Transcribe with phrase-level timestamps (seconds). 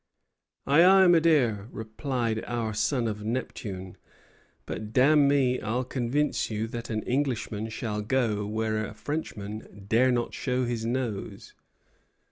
[0.65, 3.97] 'Ay, ay, my dear,' replied our son of Neptune,
[4.65, 10.11] 'but, damn me, I'll convince you that an Englishman shall go where a Frenchman dare
[10.11, 11.53] not show his nose.'